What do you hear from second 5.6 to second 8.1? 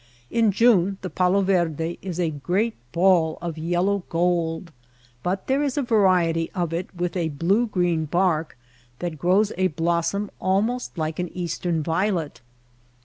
is a variety of it with a blue green